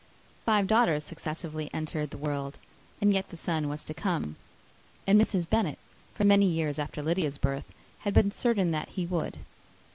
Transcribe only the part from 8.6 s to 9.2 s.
that he